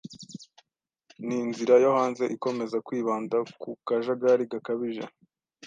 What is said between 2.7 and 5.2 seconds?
kwibanda ku kajagari gakabije